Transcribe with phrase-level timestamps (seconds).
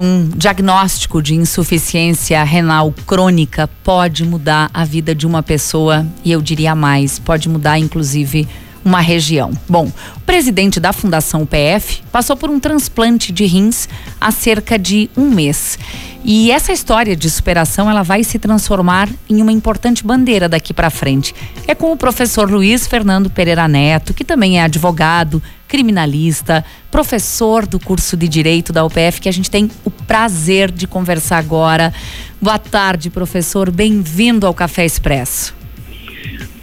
[0.00, 6.40] Um diagnóstico de insuficiência renal crônica pode mudar a vida de uma pessoa e eu
[6.40, 8.46] diria mais, pode mudar inclusive
[8.84, 9.52] uma região.
[9.68, 13.88] Bom, o presidente da Fundação PF passou por um transplante de rins
[14.20, 15.78] há cerca de um mês.
[16.24, 20.90] E essa história de superação ela vai se transformar em uma importante bandeira daqui para
[20.90, 21.34] frente.
[21.66, 27.78] É com o professor Luiz Fernando Pereira Neto, que também é advogado, criminalista, professor do
[27.78, 31.94] curso de Direito da UPF, que a gente tem o prazer de conversar agora.
[32.40, 33.70] Boa tarde, professor.
[33.70, 35.54] Bem-vindo ao Café Expresso.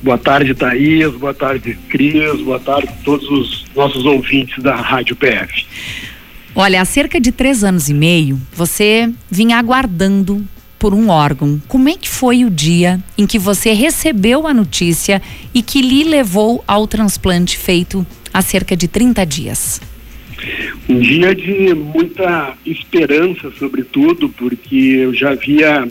[0.06, 1.12] Boa tarde, Thaís.
[1.16, 2.40] Boa tarde, Cris.
[2.42, 5.66] Boa tarde a todos os nossos ouvintes da Rádio PF.
[6.54, 10.46] Olha, há cerca de três anos e meio, você vinha aguardando
[10.78, 11.60] por um órgão.
[11.68, 15.20] Como é que foi o dia em que você recebeu a notícia
[15.52, 19.82] e que lhe levou ao transplante feito há cerca de 30 dias?
[20.88, 25.88] Um dia de muita esperança, sobretudo, porque eu já havia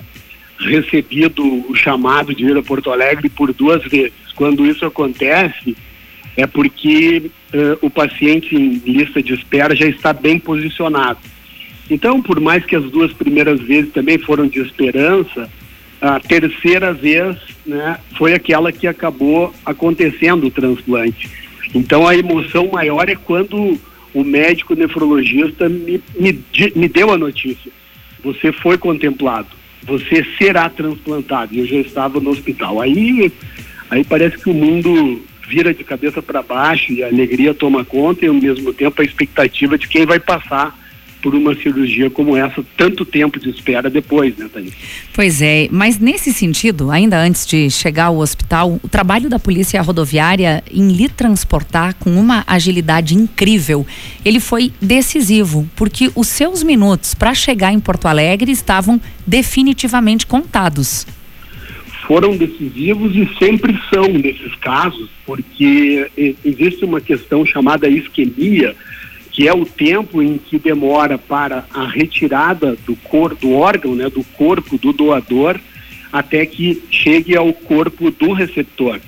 [0.58, 4.12] recebido o chamado de ir a Porto Alegre por duas vezes.
[4.34, 5.76] Quando isso acontece,
[6.36, 11.18] é porque uh, o paciente em lista de espera já está bem posicionado.
[11.90, 15.50] Então, por mais que as duas primeiras vezes também foram de esperança,
[16.00, 21.30] a terceira vez né, foi aquela que acabou acontecendo o transplante.
[21.74, 23.78] Então a emoção maior é quando
[24.12, 26.44] o médico nefrologista me, me,
[26.76, 27.72] me deu a notícia.
[28.22, 29.48] Você foi contemplado,
[29.86, 31.54] você será transplantado.
[31.54, 32.80] E eu já estava no hospital.
[32.80, 33.32] Aí,
[33.90, 38.24] aí parece que o mundo vira de cabeça para baixo e a alegria toma conta
[38.24, 40.74] e ao mesmo tempo a expectativa de quem vai passar
[41.24, 44.74] por uma cirurgia como essa, tanto tempo de espera depois, né, Thaís?
[45.14, 49.80] Pois é, mas nesse sentido, ainda antes de chegar ao hospital, o trabalho da Polícia
[49.80, 53.86] Rodoviária em lhe transportar com uma agilidade incrível,
[54.22, 61.06] ele foi decisivo, porque os seus minutos para chegar em Porto Alegre estavam definitivamente contados
[62.06, 66.06] foram decisivos e sempre são nesses casos, porque
[66.44, 68.76] existe uma questão chamada isquemia,
[69.34, 74.08] que é o tempo em que demora para a retirada do corpo do órgão, né,
[74.08, 75.58] do corpo do doador,
[76.12, 79.00] até que chegue ao corpo do receptor.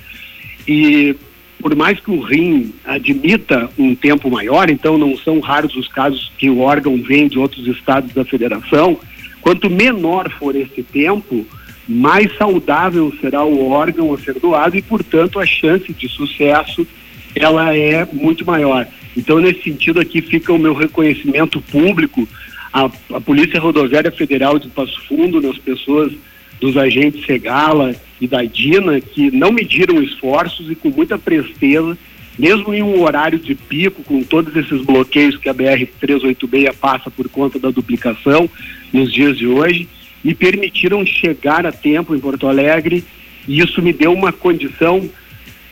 [0.67, 1.15] E
[1.61, 6.29] por mais que o rim admita um tempo maior, então não são raros os casos
[6.37, 8.99] que o órgão vem de outros estados da federação,
[9.39, 11.47] quanto menor for esse tempo,
[11.87, 16.85] mais saudável será o órgão a ser doado e, portanto, a chance de sucesso
[17.33, 18.85] ela é muito maior.
[19.17, 22.29] Então, nesse sentido aqui fica o meu reconhecimento público
[22.71, 26.13] à, à Polícia Rodoviária Federal de Passo Fundo, nas pessoas
[26.61, 31.97] dos agentes Segala e da DINA, que não mediram esforços e com muita presteza,
[32.37, 37.27] mesmo em um horário de pico, com todos esses bloqueios que a BR-386 passa por
[37.27, 38.47] conta da duplicação
[38.93, 39.87] nos dias de hoje,
[40.23, 43.03] me permitiram chegar a tempo em Porto Alegre
[43.47, 45.09] e isso me deu uma condição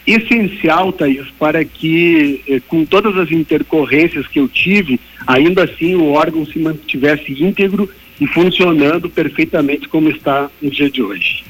[0.05, 6.11] essencial, Thaís, para que, eh, com todas as intercorrências que eu tive, ainda assim o
[6.11, 7.89] órgão se mantivesse íntegro
[8.19, 11.43] e funcionando perfeitamente como está no dia de hoje.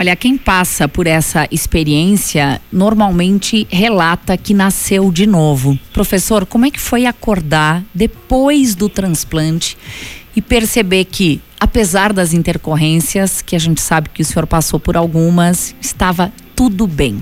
[0.00, 5.76] Olha, quem passa por essa experiência normalmente relata que nasceu de novo.
[5.92, 9.76] Professor, como é que foi acordar depois do transplante
[10.36, 14.96] e perceber que, apesar das intercorrências, que a gente sabe que o senhor passou por
[14.96, 17.20] algumas, estava tudo bem?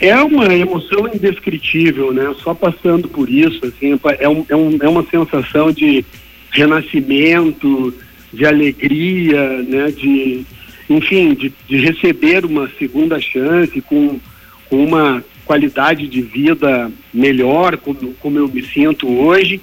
[0.00, 2.34] É uma emoção indescritível, né?
[2.42, 6.04] Só passando por isso, assim, é, um, é, um, é uma sensação de
[6.50, 7.94] renascimento,
[8.32, 9.90] de alegria, né?
[9.90, 10.44] De,
[10.88, 14.20] enfim, de, de receber uma segunda chance com,
[14.68, 19.60] com uma qualidade de vida melhor, como, como eu me sinto hoje.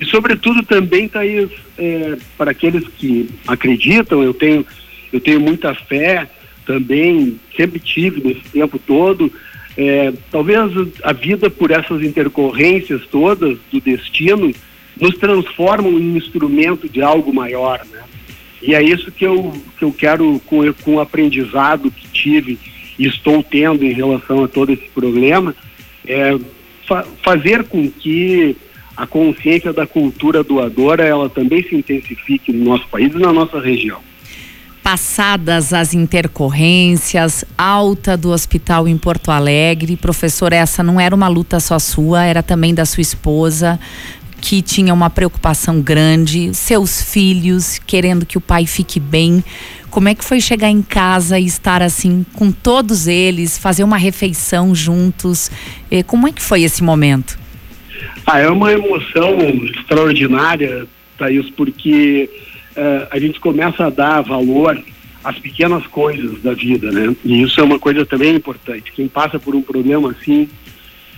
[0.00, 4.66] E, sobretudo, também, Thaís, é, para aqueles que acreditam, eu tenho,
[5.12, 6.28] eu tenho muita fé
[6.66, 9.32] também, sempre tive nesse tempo todo,
[9.78, 10.58] é, talvez
[11.04, 14.52] a vida por essas intercorrências todas do destino
[15.00, 18.02] nos transformam em instrumento de algo maior, né?
[18.60, 22.58] E é isso que eu, que eu quero, com, com o aprendizado que tive
[22.98, 25.54] e estou tendo em relação a todo esse problema,
[26.04, 26.36] é
[26.84, 28.56] fa fazer com que
[28.96, 33.60] a consciência da cultura doadora ela também se intensifique no nosso país e na nossa
[33.60, 34.07] região
[34.88, 39.98] passadas as intercorrências, alta do hospital em Porto Alegre.
[39.98, 43.78] Professor, essa não era uma luta só sua, era também da sua esposa,
[44.40, 49.44] que tinha uma preocupação grande, seus filhos querendo que o pai fique bem.
[49.90, 53.98] Como é que foi chegar em casa e estar assim com todos eles, fazer uma
[53.98, 55.50] refeição juntos?
[56.06, 57.38] Como é que foi esse momento?
[58.26, 60.86] Ah, é uma emoção extraordinária,
[61.18, 62.30] Thaís, porque
[62.78, 64.80] uh, a gente começa a dar valor
[65.24, 67.14] às pequenas coisas da vida, né?
[67.24, 68.92] E isso é uma coisa também importante.
[68.92, 70.48] Quem passa por um problema assim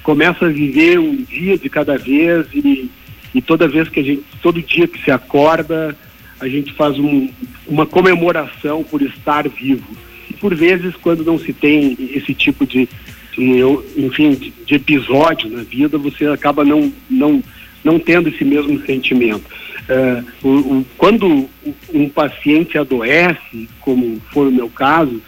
[0.02, 2.90] começa a viver um dia de cada vez e,
[3.34, 5.96] e toda vez que a gente, todo dia que se acorda,
[6.40, 7.28] a gente faz um,
[7.66, 9.86] uma comemoração por estar vivo.
[10.28, 12.88] E por vezes, quando não se tem esse tipo de,
[13.36, 13.60] de
[13.96, 17.42] enfim, de, de, episódio na vida, você acaba não, não,
[17.84, 19.44] não tendo esse mesmo sentimento.
[19.88, 21.48] Uh, o, o, quando
[21.92, 25.20] um paciente adoece, como foi o meu caso,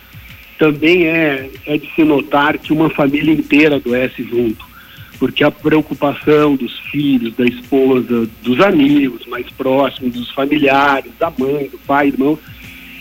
[0.59, 4.73] também é, é de se notar que uma família inteira adoece junto
[5.23, 11.69] porque a preocupação dos filhos, da esposa, dos amigos mais próximos, dos familiares, da mãe,
[11.69, 12.37] do pai, irmão,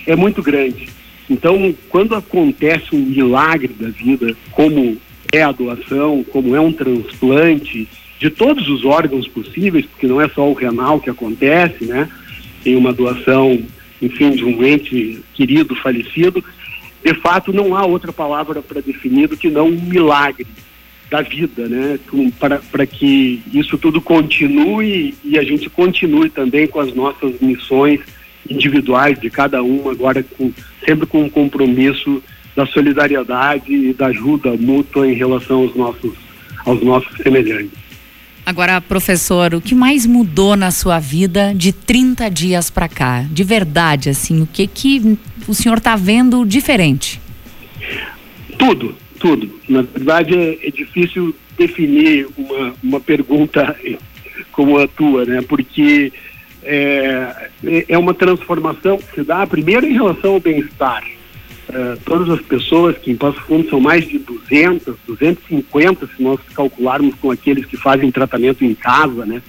[0.05, 0.87] é muito grande.
[1.27, 4.99] Então, quando acontece um milagre da vida, como
[5.33, 7.87] é a doação, como é um transplante
[8.21, 12.07] de todos os órgãos possíveis, porque não é só o renal que acontece, né?
[12.63, 13.59] Tem uma doação,
[13.99, 16.45] enfim, de um ente querido falecido.
[17.03, 20.45] De fato, não há outra palavra para definir do que não um milagre
[21.09, 21.99] da vida, né?
[22.69, 28.01] Para que isso tudo continue e a gente continue também com as nossas missões
[28.47, 30.53] individuais de cada um, agora com,
[30.85, 32.21] sempre com um compromisso
[32.55, 36.13] da solidariedade e da ajuda mútua em relação aos nossos,
[36.63, 37.81] aos nossos semelhantes.
[38.45, 43.21] Agora, professor, o que mais mudou na sua vida de 30 dias para cá?
[43.29, 45.17] De verdade, assim, o que que
[45.47, 47.21] o senhor está vendo diferente?
[48.57, 49.59] Tudo, tudo.
[49.69, 53.75] Na verdade, é, é difícil definir uma, uma pergunta
[54.51, 55.41] como a tua, né?
[55.41, 56.11] Porque
[56.63, 57.49] é,
[57.87, 61.03] é uma transformação que se dá, primeiro, em relação ao bem-estar.
[61.69, 66.39] Uh, todas as pessoas que em Passo Fundo são mais de 200, 250, se nós
[66.53, 69.41] calcularmos com aqueles que fazem tratamento em casa, né?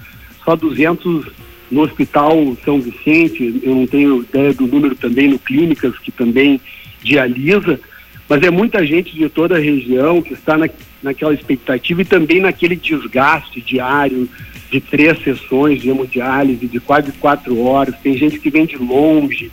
[0.44, 1.26] Só 200
[1.70, 6.60] no Hospital São Vicente, eu não tenho ideia do número também no Clínicas, que também
[7.02, 7.80] dialisa,
[8.28, 10.68] mas é muita gente de toda a região que está na,
[11.02, 14.28] naquela expectativa e também naquele desgaste diário
[14.70, 17.94] de três sessões de hemodiálise de quase quatro horas.
[18.02, 19.50] Tem gente que vem de longe,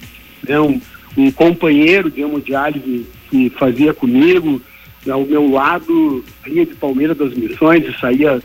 [0.47, 0.59] né?
[0.59, 0.79] um,
[1.19, 4.61] um companheiro de hemodiálise que fazia comigo,
[5.09, 8.41] ao meu lado, vinha de Palmeira das Missões e saía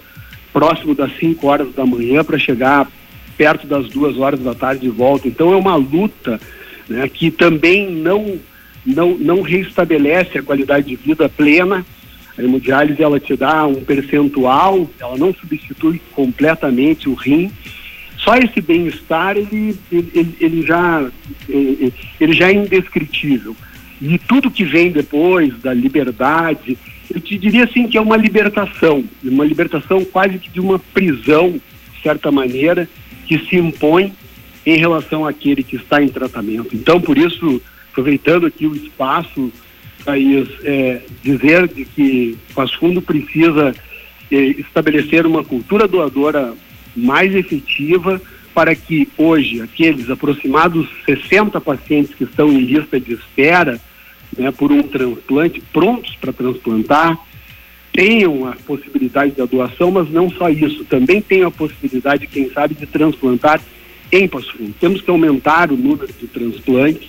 [0.53, 2.88] próximo das 5 horas da manhã para chegar
[3.37, 5.26] perto das duas horas da tarde de volta.
[5.26, 6.41] Então é uma luta
[6.88, 8.38] né, que também não
[8.85, 11.85] não, não reestabelece a qualidade de vida plena.
[12.37, 17.50] A hemodiálise ela te dá um percentual, ela não substitui completamente o rim.
[18.25, 21.06] Só esse bem-estar ele, ele, ele, já,
[21.49, 23.55] ele já é indescritível.
[24.00, 26.76] E tudo que vem depois da liberdade,
[27.15, 31.53] eu te diria assim que é uma libertação, uma libertação quase que de uma prisão,
[31.53, 32.88] de certa maneira,
[33.26, 34.12] que se impõe
[34.65, 36.75] em relação àquele que está em tratamento.
[36.75, 37.61] Então, por isso,
[37.91, 39.53] aproveitando aqui o espaço,
[40.05, 43.75] Thaís, é, dizer de que Passo Fundo precisa
[44.31, 46.55] é, estabelecer uma cultura doadora
[46.94, 48.20] mais efetiva
[48.55, 53.81] para que hoje aqueles aproximados 60 pacientes que estão em lista de espera
[54.37, 57.19] né, por um transplante, prontos para transplantar,
[57.93, 62.75] tenham a possibilidade da doação, mas não só isso, também tenham a possibilidade, quem sabe,
[62.75, 63.61] de transplantar
[64.11, 64.75] em Passo Fundo.
[64.81, 67.09] Temos que aumentar o número de transplantes,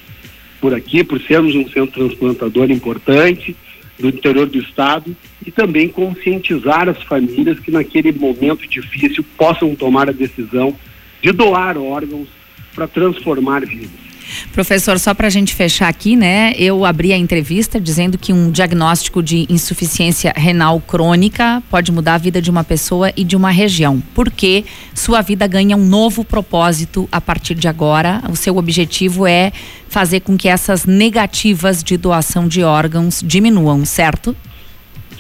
[0.62, 3.56] por aqui, por sermos um centro transplantador importante
[3.98, 10.10] do interior do estado e também conscientizar as famílias que naquele momento difícil possam tomar
[10.10, 10.76] a decisão
[11.22, 12.28] de doar órgãos
[12.74, 14.05] para transformar vidas.
[14.52, 16.54] Professor, só para a gente fechar aqui, né?
[16.58, 22.18] Eu abri a entrevista dizendo que um diagnóstico de insuficiência renal crônica pode mudar a
[22.18, 27.08] vida de uma pessoa e de uma região, porque sua vida ganha um novo propósito
[27.12, 28.22] a partir de agora.
[28.30, 29.52] O seu objetivo é
[29.88, 34.36] fazer com que essas negativas de doação de órgãos diminuam, certo?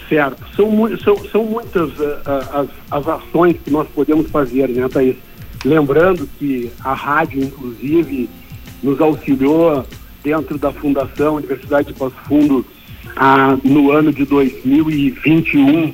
[0.10, 0.44] Certo.
[0.56, 2.22] São, são, são muitas uh,
[2.54, 5.16] as, as ações que nós podemos fazer, né, Thaís?
[5.64, 8.30] Lembrando que a rádio, inclusive,
[8.86, 9.86] nos auxiliou
[10.24, 12.65] dentro da Fundação Universidade de Passo Fundo
[13.15, 15.94] a, no ano de 2021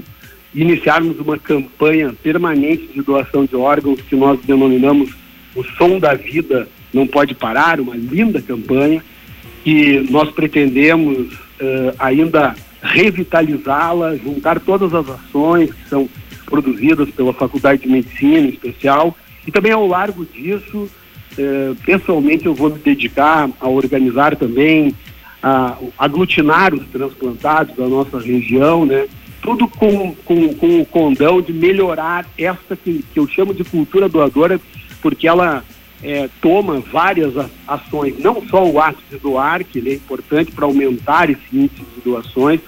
[0.54, 5.10] iniciarmos uma campanha permanente de doação de órgãos que nós denominamos
[5.56, 9.02] o Som da Vida Não Pode Parar, uma linda campanha
[9.64, 16.10] que nós pretendemos uh, ainda revitalizá-la, juntar todas as ações que são
[16.46, 19.16] produzidas pela Faculdade de Medicina em especial
[19.48, 20.90] e também ao largo disso
[21.86, 24.96] pessoalmente eu vou me dedicar a organizar também,
[25.42, 29.08] a aglutinar os transplantados da nossa região, né?
[29.42, 34.08] Tudo com, com, com o condão de melhorar essa que, que eu chamo de cultura
[34.08, 34.62] doadora,
[35.02, 35.64] porque ela,
[36.04, 37.34] é, toma várias
[37.68, 41.82] ações, não só o ato de doar, que ele é importante para aumentar esse índice
[41.96, 42.60] de doações,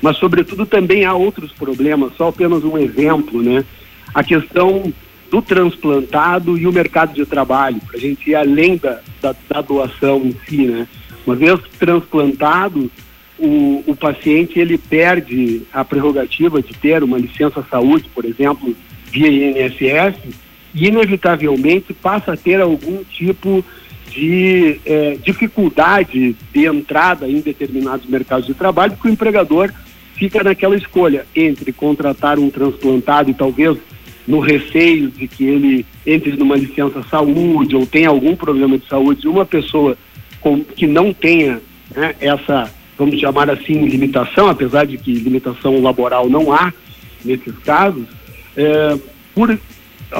[0.00, 3.64] mas sobretudo também há outros problemas, só apenas um exemplo, né?
[4.12, 4.92] A questão
[5.34, 9.60] do transplantado e o mercado de trabalho, para a gente ir além da, da, da,
[9.60, 10.86] doação em si, né?
[11.26, 12.88] Uma vez transplantado,
[13.36, 18.76] o, o paciente ele perde a prerrogativa de ter uma licença saúde, por exemplo,
[19.10, 20.20] via INSS,
[20.72, 23.64] e inevitavelmente passa a ter algum tipo
[24.10, 29.72] de é, dificuldade de entrada em determinados mercados de trabalho, porque o empregador
[30.14, 33.76] fica naquela escolha entre contratar um transplantado e talvez
[34.26, 39.28] no receio de que ele entre numa licença saúde ou tenha algum problema de saúde,
[39.28, 39.96] uma pessoa
[40.40, 41.60] com, que não tenha
[41.94, 46.72] né, essa, vamos chamar assim, limitação, apesar de que limitação laboral não há
[47.24, 48.04] nesses casos,
[48.56, 48.98] é,
[49.34, 49.58] por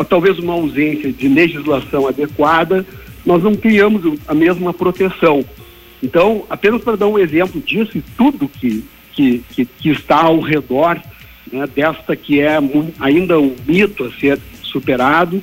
[0.09, 2.85] talvez uma ausência de legislação adequada,
[3.25, 5.45] nós não criamos a mesma proteção.
[6.03, 10.41] Então, apenas para dar um exemplo disso e tudo que, que, que, que está ao
[10.41, 11.01] redor
[11.55, 12.59] né, desta que é
[12.99, 15.43] ainda um mito a ser superado,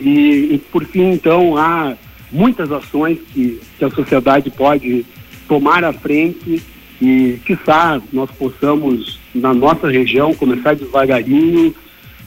[0.00, 1.94] e, e por fim, então, há
[2.30, 5.06] muitas ações que, que a sociedade pode
[5.46, 6.62] tomar à frente
[7.00, 11.74] e, quiçá, nós possamos, na nossa região, começar devagarinho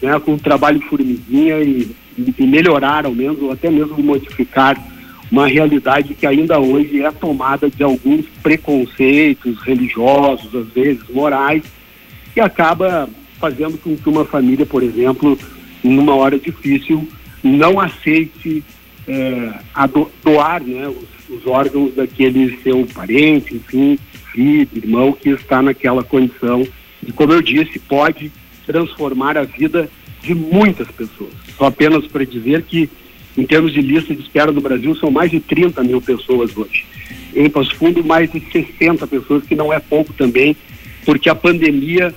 [0.02, 4.78] né, com o trabalho formiguinha e, e melhorar, ao menos, ou até mesmo modificar
[5.32, 11.64] uma realidade que ainda hoje é tomada de alguns preconceitos religiosos, às vezes morais,
[12.34, 15.38] que acaba fazendo com que uma família, por exemplo,
[15.84, 17.08] numa hora difícil,
[17.44, 18.64] não aceite
[19.08, 24.00] é, do, doar né, os, os, órgãos daquele seu parente, enfim,
[24.32, 26.66] filho, irmão que está naquela condição
[27.06, 28.32] e, como eu disse, pode
[28.66, 29.90] transformar a vida
[30.22, 31.32] de muitas pessoas.
[31.56, 32.90] Só apenas para dizer que,
[33.38, 36.86] em termos de lista de espera no Brasil, são mais de 30 mil pessoas hoje.
[37.36, 40.56] Em Passo Fundo, mais de 60 pessoas, que não é pouco também,
[41.06, 42.14] porque a pandemia,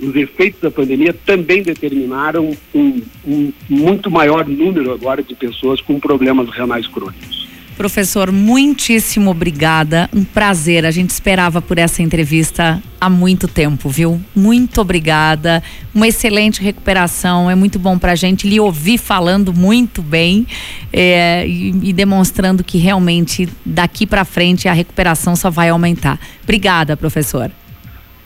[0.00, 5.98] os efeitos da pandemia também determinaram um, um muito maior número agora de pessoas com
[6.00, 7.44] problemas renais crônicos.
[7.76, 10.08] Professor, muitíssimo obrigada.
[10.14, 10.86] Um prazer.
[10.86, 14.20] A gente esperava por essa entrevista há muito tempo, viu?
[14.34, 15.60] Muito obrigada.
[15.92, 17.50] Uma excelente recuperação.
[17.50, 20.46] É muito bom para a gente lhe ouvir falando muito bem
[20.92, 26.18] é, e, e, demonstrando que realmente daqui para frente a recuperação só vai aumentar.
[26.44, 27.50] Obrigada, professor.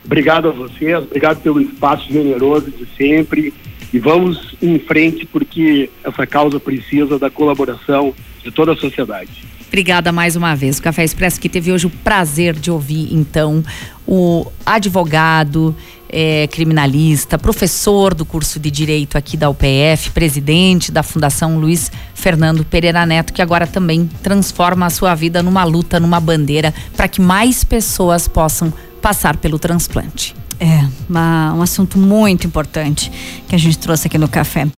[0.03, 1.03] Obrigado a vocês.
[1.03, 3.53] Obrigado pelo espaço generoso de sempre.
[3.91, 8.13] E vamos em frente porque essa causa precisa da colaboração
[8.43, 9.49] de toda a sociedade.
[9.67, 10.79] Obrigada mais uma vez.
[10.79, 13.63] O Café Expresso que teve hoje o prazer de ouvir, então,
[14.07, 15.75] o advogado,
[16.11, 22.65] é, criminalista, professor do curso de Direito aqui da UPF, presidente da Fundação Luiz Fernando
[22.65, 27.21] Pereira Neto, que agora também transforma a sua vida numa luta, numa bandeira, para que
[27.21, 30.35] mais pessoas possam passar pelo transplante.
[30.59, 33.09] É, uma, um assunto muito importante
[33.47, 34.67] que a gente trouxe aqui no café.